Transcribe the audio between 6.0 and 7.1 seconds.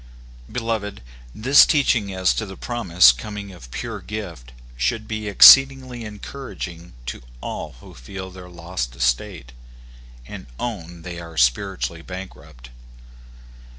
encouraging